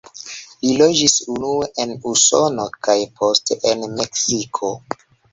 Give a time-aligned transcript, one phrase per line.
[0.61, 4.71] Li loĝis unue en Usono kaj poste en Meksiko.